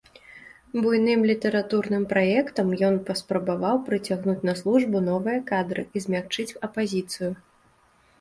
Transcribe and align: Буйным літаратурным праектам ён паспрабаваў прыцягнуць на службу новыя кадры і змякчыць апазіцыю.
Буйным 0.83 1.19
літаратурным 1.31 2.03
праектам 2.13 2.71
ён 2.87 2.95
паспрабаваў 3.09 3.77
прыцягнуць 3.89 4.35
на 4.49 4.53
службу 4.61 4.97
новыя 5.11 5.37
кадры 5.53 5.81
і 5.95 6.03
змякчыць 6.07 6.57
апазіцыю. 6.69 7.29